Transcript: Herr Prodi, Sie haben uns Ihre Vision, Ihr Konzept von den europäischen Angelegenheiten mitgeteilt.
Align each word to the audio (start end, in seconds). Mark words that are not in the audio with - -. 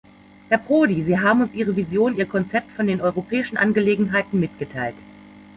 Herr 0.49 0.57
Prodi, 0.57 1.03
Sie 1.03 1.19
haben 1.19 1.43
uns 1.43 1.53
Ihre 1.53 1.75
Vision, 1.75 2.17
Ihr 2.17 2.25
Konzept 2.25 2.71
von 2.71 2.87
den 2.87 3.01
europäischen 3.01 3.55
Angelegenheiten 3.57 4.39
mitgeteilt. 4.39 4.95